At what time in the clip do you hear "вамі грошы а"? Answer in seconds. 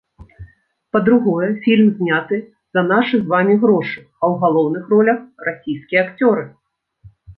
3.33-4.29